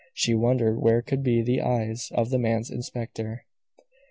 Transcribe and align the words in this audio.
She 0.15 0.33
wondered 0.33 0.79
where 0.81 1.03
could 1.03 1.21
be 1.21 1.43
the 1.43 1.61
eyes 1.61 2.09
of 2.15 2.31
the 2.31 2.39
man's 2.39 2.71
inspector. 2.71 3.45